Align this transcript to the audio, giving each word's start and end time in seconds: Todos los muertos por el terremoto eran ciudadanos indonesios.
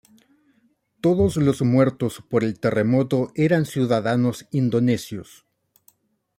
Todos 0.99 1.37
los 1.37 1.61
muertos 1.61 2.23
por 2.27 2.43
el 2.43 2.59
terremoto 2.59 3.31
eran 3.35 3.67
ciudadanos 3.67 4.47
indonesios. 4.49 5.45